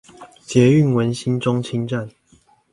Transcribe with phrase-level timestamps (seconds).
[0.45, 2.09] 捷運文心中清站